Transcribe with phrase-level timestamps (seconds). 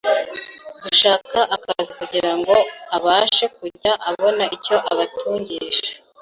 [0.83, 2.53] gushaka akazi kugirango
[2.97, 5.89] abashe kujya abona icyo abatungisha.